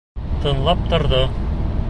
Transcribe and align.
Тыңлап 0.45 0.81
торҙо. 0.95 1.21